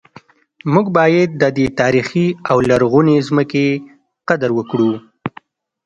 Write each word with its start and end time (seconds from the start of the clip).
موږ 0.73 0.85
باید 0.97 1.29
د 1.41 1.43
دې 1.57 1.65
تاریخي 1.81 2.27
او 2.51 2.57
لرغونې 2.69 3.17
ځمکې 3.27 3.65
قدر 4.29 4.49
وکړو 4.57 4.91